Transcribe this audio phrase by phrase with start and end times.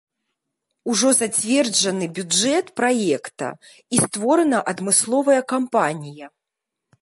[0.93, 3.49] Ужо зацверджаны бюджэт праекта
[3.97, 6.27] і створана адмысловая кампанія.